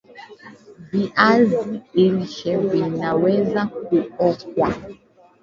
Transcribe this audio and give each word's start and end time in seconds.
Viazi 0.91 1.79
lishe 2.09 2.57
vinaweza 2.57 3.65
kuokwa 3.65 4.73